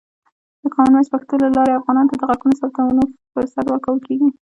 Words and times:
د 0.61 0.63
کامن 0.75 0.91
وایس 0.95 1.09
پښتو 1.13 1.33
له 1.43 1.49
لارې، 1.57 1.73
افغانانو 1.79 2.09
ته 2.11 2.15
د 2.17 2.21
غږونو 2.29 2.57
ثبتولو 2.61 3.03
فرصت 3.33 3.65
ورکول 3.67 3.97
کېږي. 4.07 4.29